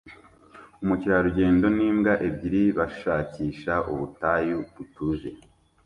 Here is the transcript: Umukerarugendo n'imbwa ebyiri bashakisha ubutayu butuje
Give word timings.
Umukerarugendo 0.83 1.65
n'imbwa 1.77 2.13
ebyiri 2.27 2.63
bashakisha 2.77 3.73
ubutayu 3.93 4.57
butuje 4.75 5.29